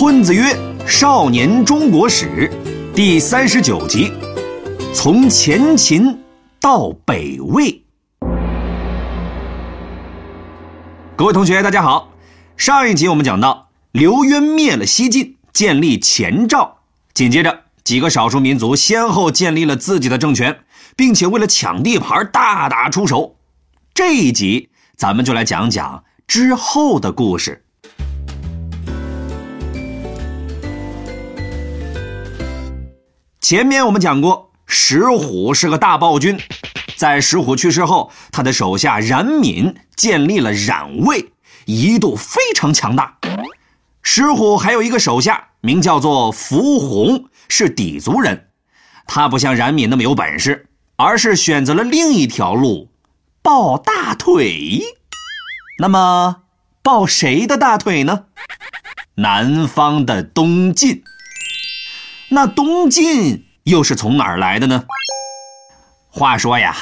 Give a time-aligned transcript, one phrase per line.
[0.00, 0.56] 混子曰
[0.88, 2.50] ：“少年中国史，
[2.94, 4.10] 第三十九集，
[4.94, 6.18] 从前秦
[6.58, 7.84] 到北魏。”
[11.14, 12.14] 各位同学，大家好。
[12.56, 16.78] 上一集我们讲到，刘渊灭了西晋，建立前赵。
[17.12, 20.60] 紧接着，几个少数民族先后建立了自己的政权，
[20.96, 23.36] 并且为了抢地盘大打出手。
[23.92, 27.66] 这一集，咱们就来讲讲之后的故事。
[33.50, 36.38] 前面我们讲过，石虎是个大暴君，
[36.94, 41.32] 在石虎去世后，他的手下冉闵建立了冉魏，
[41.64, 43.18] 一度非常强大。
[44.02, 48.50] 石虎还有一个手下，名叫做伏弘，是氐族人。
[49.08, 52.88] 他不像冉闵那么有本事，而是选择了另一条路，
[53.42, 54.80] 抱大腿。
[55.80, 56.42] 那么，
[56.84, 58.26] 抱谁的大腿呢？
[59.16, 61.02] 南方的东晋。
[62.32, 64.84] 那东晋又是从哪儿来的呢？
[66.08, 66.76] 话说呀，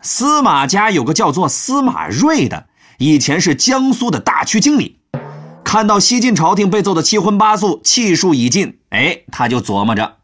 [0.00, 2.66] 司马家有个叫做司马睿的，
[2.98, 5.00] 以前是江苏的大区经理。
[5.64, 10.18] 看到西晋朝廷被揍得七荤八素、气数已尽，哎，他就琢磨着，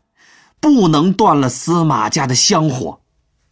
[0.61, 3.01] 不能断了司马家的香火，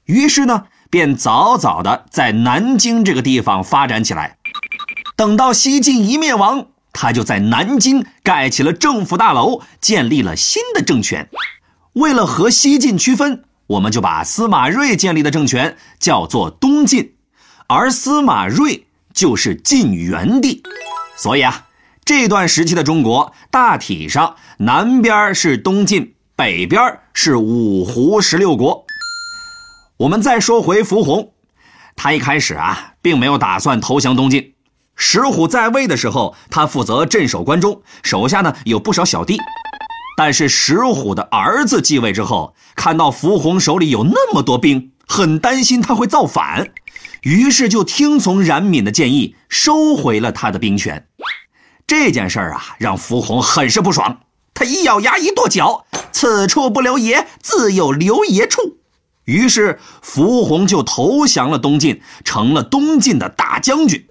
[0.04, 4.38] 于是呢，便早早的在南京这个地方发展起来。
[5.16, 6.66] 等到西晋一灭亡。
[6.96, 11.28] 他就在南京盖起了政府大楼，建立了新的政权。
[11.92, 17.14] 为了和西晋区分，我们就把司马睿建立的政权叫做东晋，
[17.66, 20.62] 而司马睿就是晋元帝。
[21.18, 21.66] 所以啊，
[22.04, 28.86] 这段时期的中国大体上南边是东晋，北边是五胡十六国。
[29.98, 31.32] 我们再说回伏弘，
[31.94, 34.54] 他一开始啊，并没有打算投降东晋。
[34.96, 39.38] 石虎在位的时候，他负责镇守关中，手下呢有不少小弟。
[40.16, 46.68] 但是石虎的儿子继位之后，看到伏洪手里有那么多兵，很担心他会造反，
[47.20, 51.06] 于是就听从冉闵的建议，收回了他的兵权。
[51.86, 54.20] 这件事儿啊，让伏弘很是不爽，
[54.54, 58.78] 他一咬牙，一跺脚：“此处不留爷，自有留爷处。”
[59.26, 64.06] 于是伏弘就投降了东晋，成了东晋的大将军。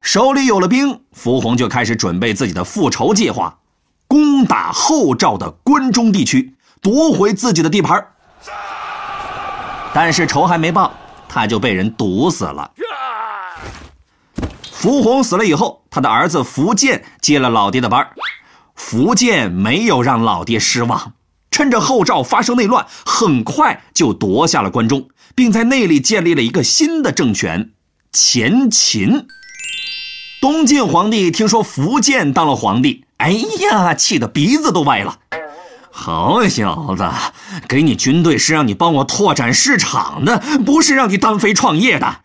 [0.00, 3.58] 手里有了兵，伏弘就开始准备自己的复仇计划，
[4.08, 8.06] 攻打后赵的关中地区，夺回自己的地盘。
[9.92, 10.94] 但是仇还没报，
[11.28, 12.70] 他就被人毒死了。
[14.72, 18.08] 伏弘死了以后，他的儿子苻建接了老爹的班。
[18.76, 21.12] 苻建没有让老爹失望，
[21.50, 27.72] 趁着后赵发生内乱，很快就夺下了关中，并在那里建立了一个新的政权——
[28.10, 29.28] 前秦。
[30.40, 35.18] 东晋皇帝听说苻建当了皇帝，哎呀，气得鼻子都歪了。
[35.90, 37.06] 好小子，
[37.68, 42.22] 给你军队是让你帮我拓展市场的，不是让你单飞创业的。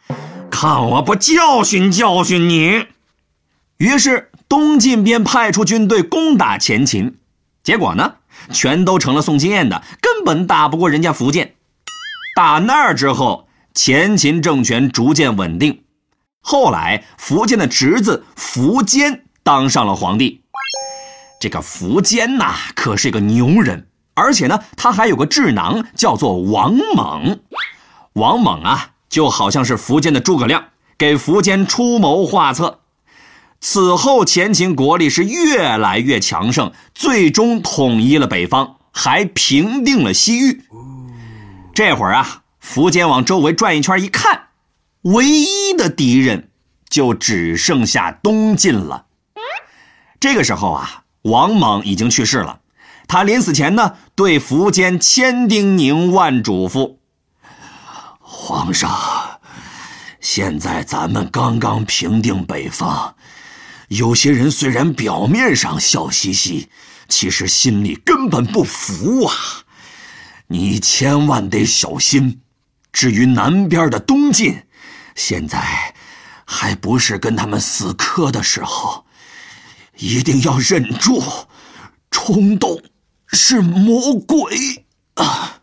[0.49, 2.85] 看我不教训教训你！
[3.77, 7.17] 于是东晋便派出军队攻打前秦，
[7.63, 8.13] 结果呢，
[8.49, 11.55] 全都成了宋金燕的，根本打不过人家苻建。
[12.33, 15.81] 打那儿之后，前秦政权逐渐稳定。
[16.47, 20.43] 后来，苻建的侄子苻坚当上了皇帝。
[21.39, 27.39] 这个苻坚呐，可是个牛人，而且呢，他还有个智囊，叫做王猛。
[28.13, 30.65] 王猛啊，就好像是苻坚的诸葛亮，
[30.99, 32.81] 给苻坚出谋划策。
[33.59, 40.61] 此后，前秦国力是越来越强盛，最终统一了北方，还平定了西域。
[41.73, 44.44] 这会儿啊，苻坚往周围转一圈，一看。
[45.05, 46.49] 唯一的敌人
[46.89, 49.05] 就只剩下东晋了。
[50.19, 52.61] 这个时候啊，王莽已经去世了。
[53.07, 56.95] 他临死前呢，对苻坚千叮咛万嘱咐
[58.17, 59.39] ：“皇上，
[60.19, 63.15] 现在咱们刚刚平定北方，
[63.89, 66.67] 有些人虽然表面上笑嘻嘻，
[67.07, 69.35] 其实心里根本不服啊！
[70.47, 72.41] 你千万得小心。
[72.91, 74.64] 至于南边的东晋，
[75.15, 75.59] 现在
[76.45, 79.05] 还不是跟他们死磕的时候，
[79.97, 81.23] 一定要忍住，
[82.11, 82.81] 冲动
[83.27, 84.85] 是魔鬼
[85.15, 85.61] 啊！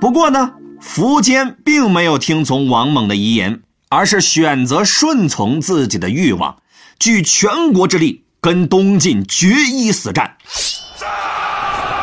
[0.00, 6.56] 不过呢，苻坚并没有听从王猛的遗言，而是选择顺从自己的欲望，
[6.98, 10.36] 聚全国之力跟东晋决一死战。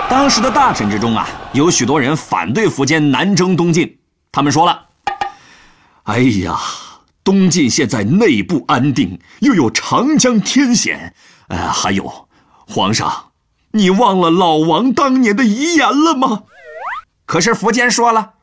[0.09, 3.97] 当时的大臣之中啊，有许多人反对苻坚南征东晋，
[4.31, 4.90] 他们说了。
[6.03, 6.59] 哎呀，
[7.23, 11.13] 东晋现在内部安定，又有长江天险，
[11.47, 12.27] 呃，还有，
[12.67, 13.31] 皇上，
[13.71, 16.43] 你忘了老王当年的遗言了吗？
[17.25, 18.33] 可是苻坚说了，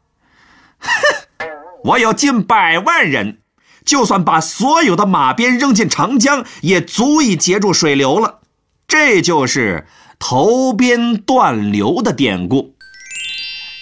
[0.79, 1.49] 哼，
[1.85, 3.41] 我有近百万人，
[3.85, 8.39] 就算把所有的马鞭扔进长江，也足以截住水流了。
[8.87, 9.87] 这就是
[10.19, 12.75] 投鞭断流的典故。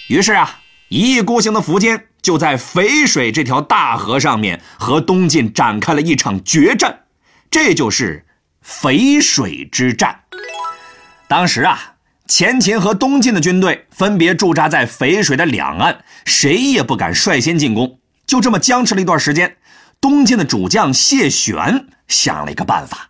[0.09, 7.03] 于是啊，一意孤行的苻坚就在淝水这条大河上面和东晋展开了一场决战，
[7.49, 8.25] 这就是
[8.61, 10.23] 淝水之战。
[11.29, 11.93] 当时啊，
[12.27, 17.97] 前秦和东晋的军队分别驻扎在淝水的两岸，谁也不敢率先进攻。
[18.25, 19.55] 就这么僵持了一段时间，
[20.01, 23.07] 东晋的主将谢玄想了一个办法，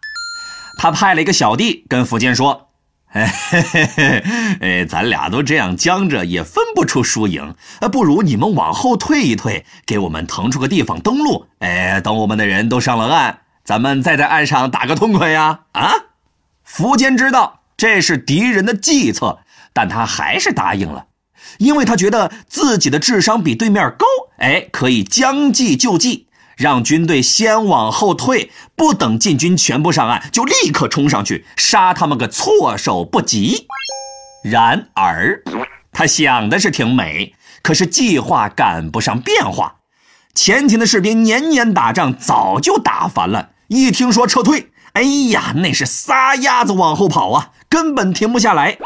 [0.77, 2.66] 他派了一个小弟跟苻坚说。
[3.13, 7.55] 哎，咱俩都这样僵着，也分不出输赢。
[7.91, 11.47] 不如你们往后退一退，给我们腾出个地方登陆。
[11.59, 15.61] 哎，等我们的人都上了岸，咱们再在岸上打个痛快呀！
[15.71, 15.91] 啊！
[16.69, 19.39] 苻坚知道这是敌人的计策，
[19.73, 21.05] 但他还是答应了，
[21.57, 24.05] 因为他觉得自己的智商比对面高。
[24.37, 26.26] 哎，可以将计就计。
[26.57, 33.67] 让军队先往后退，不等晋军全部上岸，就立刻冲上去杀他们个措手不及。
[34.43, 35.43] 然而，
[35.91, 39.75] 他想的是挺美，可是计划赶不上变化。
[40.33, 48.79] 前秦的士兵年年打仗，早就打烦了，一听说撤退，哎呀，那是撒丫子往后跑啊，根本停不下来。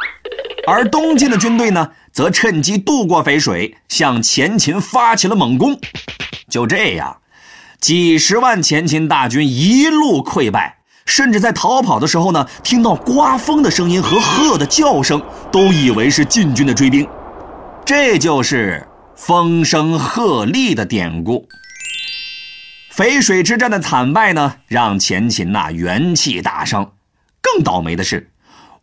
[0.68, 5.80] 而东晋的军队呢，则趁机渡过淝水，向前秦发起了猛攻。
[6.50, 7.18] 就这样。
[7.82, 15.20] 几十万前秦大军一路溃败，甚至在逃跑的时候呢，听到刮风的声音和鹤的叫声，
[15.52, 17.08] 都以为是晋军的追兵。
[17.84, 21.48] 这就是风声鹤唳的典故。
[22.96, 26.92] 淝水之战的惨败呢，让前秦呐元气大伤。
[27.42, 28.30] 更倒霉的是，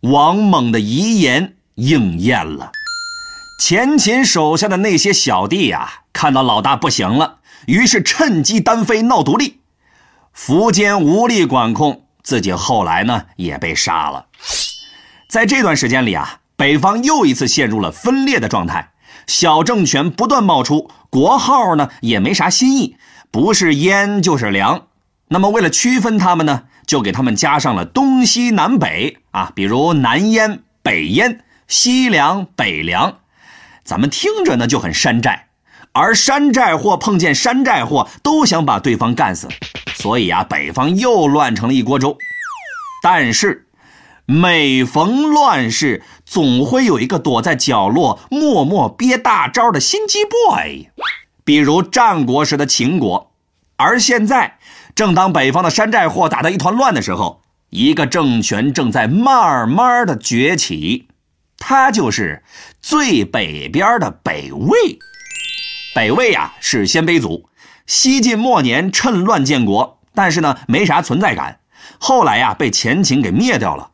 [0.01, 2.73] 王猛的遗言应验了。
[3.61, 7.38] 前秦手下的那些小弟呀，看到老大不行了。
[7.67, 9.61] 于是趁机单飞闹独立，
[10.35, 14.27] 苻坚无力管控，自己后来呢也被杀了。
[15.29, 18.93] 在这段时间里啊，北方又一次陷入了分裂的状态，
[19.27, 22.97] 小政权不断冒出，国号呢也没啥新意，
[23.31, 24.87] 不是燕就是梁。
[25.29, 33.19] 那么为了区分他们呢，就给他们加上了东西南北啊，比如南燕、北燕、西凉、北凉，
[33.85, 35.48] 咱们听着呢就很山寨。
[36.01, 39.49] 而山寨货碰见山寨货，都想把对方干死，
[39.97, 42.17] 所以啊，北方又乱成了一锅粥。
[43.03, 43.67] 但是，
[44.25, 50.87] 每逢乱世，总会有一个躲在角落默默憋大招的心机 boy，
[51.45, 53.33] 比如战国时的秦国。
[53.77, 54.59] 而现在，
[54.95, 61.09] 正当北方的山寨货打得一团乱的时候，一个政权正在慢慢的崛起，
[61.59, 62.45] 它就是
[62.81, 64.97] 最北边的北魏。
[65.99, 67.49] 北魏呀是鲜卑族，
[67.85, 71.59] 西晋末年趁乱建国，但是呢没啥存在感。
[71.99, 73.91] 后来呀被前秦给灭掉了。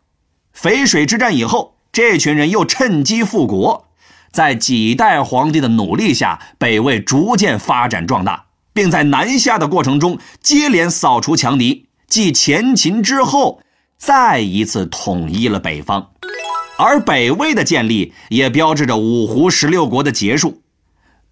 [0.55, 3.87] 淝水之战以后，这群人又趁机复国，
[4.31, 13.62] 在几代皇帝的努力下，北魏逐渐发展壮大，并在南下的过程中接连扫除强敌，继前秦之后，
[13.97, 16.11] 再一次统一了北方。
[16.77, 20.61] 而北魏的建立也标志着五胡十六国的结束。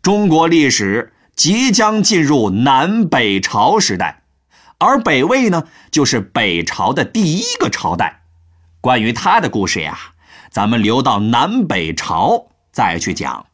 [0.02, 4.25] 中国历史即将进入南北朝时代，
[4.78, 8.23] 而北魏呢，就是北朝的第一个朝代。
[8.80, 9.97] 关于他的故事呀，
[10.50, 13.47] 咱们留到南北朝再去讲。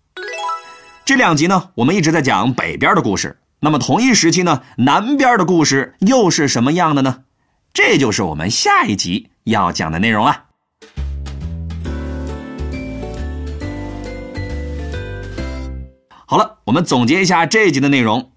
[1.05, 3.39] 这两集呢，我们一直在讲北边的故事。
[3.61, 7.25] 那么同一时期呢，南边的故事又是什么样的呢？
[7.75, 10.45] 这就是我们下一集要讲的内容了。
[16.31, 18.33] 好了，我们总结一下这一集的内容：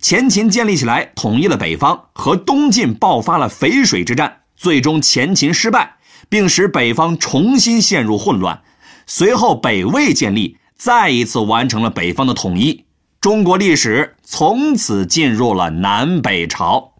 [0.00, 5.96] 前秦建立起来，统一了北方，和东晋爆发了淝水之战，最终前秦失败，
[6.28, 8.62] 并使北方重新陷入混乱。
[9.06, 12.84] 随后北魏建立，再一次完成了北方的统一。
[13.20, 16.92] 中国历史从此进入了南北朝。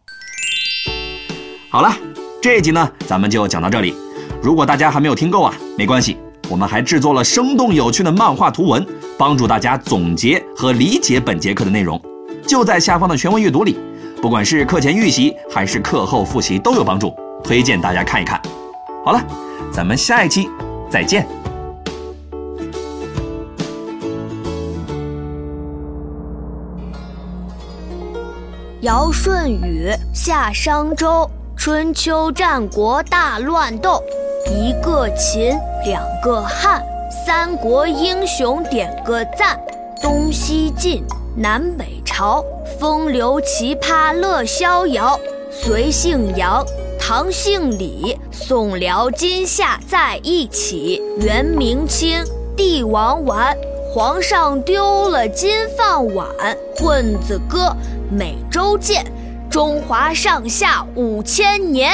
[1.71, 1.97] 好了，
[2.43, 3.95] 这一集呢，咱们就讲到这里。
[4.43, 6.17] 如果大家还没有听够啊，没关系，
[6.49, 8.87] 我们还制作了生动有趣的漫画图文。
[9.19, 12.01] 帮助大家总结和理解本节课的内容，
[12.47, 13.79] 就在下方的全文阅读里。
[14.21, 18.41] 不管是课前预习还是课后复习都有帮助，推荐大家看一看。
[19.05, 19.23] 好了，
[19.71, 20.49] 咱们下一期
[20.91, 21.27] 再见。
[28.81, 31.31] 尧舜禹夏商周。
[31.55, 34.03] 春秋战国大乱斗，
[34.53, 36.85] 一个秦，两个汉，
[37.25, 39.59] 三国英雄点个赞。
[40.03, 41.03] 东西晋，
[41.35, 42.45] 南北朝，
[42.79, 45.19] 风流奇葩乐逍遥。
[45.51, 46.63] 隋姓杨，
[47.01, 51.01] 唐姓李，宋辽金夏在一起。
[51.19, 52.23] 元明清，
[52.55, 53.57] 帝王丸，
[53.95, 56.27] 皇上丢了金饭碗。
[56.77, 57.75] 混子哥，
[58.11, 59.03] 每周见，
[59.51, 61.93] 中华上下五千年。